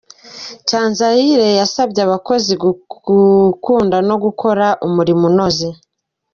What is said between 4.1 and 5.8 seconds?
gukora umurimo unoze.